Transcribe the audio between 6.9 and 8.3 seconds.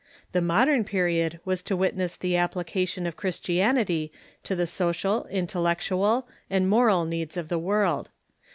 needs of the world.